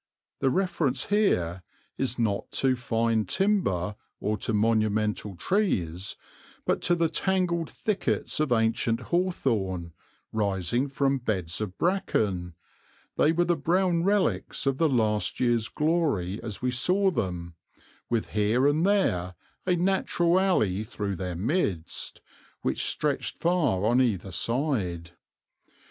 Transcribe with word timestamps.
The 0.39 0.49
reference 0.49 1.05
here 1.09 1.61
is 1.95 2.17
not 2.17 2.51
to 2.53 2.75
fine 2.75 3.25
timber 3.25 3.95
or 4.19 4.35
to 4.37 4.51
monumental 4.51 5.35
trees, 5.35 6.15
but 6.65 6.81
to 6.81 6.95
the 6.95 7.07
tangled 7.07 7.69
thickets 7.69 8.39
of 8.39 8.51
ancient 8.51 8.99
hawthorn, 8.99 9.93
rising 10.33 10.87
from 10.87 11.19
beds 11.19 11.61
of 11.61 11.77
bracken 11.77 12.55
they 13.15 13.31
were 13.31 13.45
the 13.45 13.55
brown 13.55 14.03
relics 14.03 14.65
of 14.65 14.79
the 14.79 14.89
last 14.89 15.39
year's 15.39 15.67
glory 15.69 16.41
as 16.41 16.63
we 16.63 16.71
saw 16.71 17.11
them 17.11 17.53
with 18.09 18.29
here 18.29 18.65
and 18.65 18.87
there 18.87 19.35
a 19.67 19.75
natural 19.75 20.39
alley 20.39 20.83
through 20.83 21.15
their 21.15 21.35
midst, 21.35 22.21
which 22.63 22.85
stretched 22.85 23.37
far 23.37 23.85
on 23.85 24.01
either 24.01 24.31
side. 24.31 25.11